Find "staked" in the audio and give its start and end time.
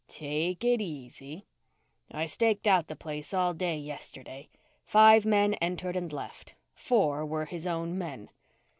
2.25-2.65